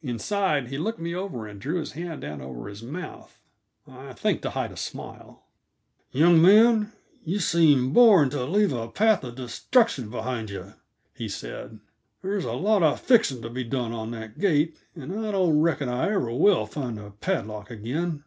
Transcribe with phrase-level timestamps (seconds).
[0.00, 3.40] Inside, he looked me over and drew his hand down over his mouth;
[3.84, 5.42] I think to hide a smile.
[6.12, 6.92] "Young man,
[7.24, 10.74] yuh seem born to leave a path uh destruction behind yuh,"
[11.12, 11.80] he said.
[12.22, 15.88] "There's a lot uh fixing to be done on that gate and I don't reckon
[15.88, 18.22] I ever will find the padlock again."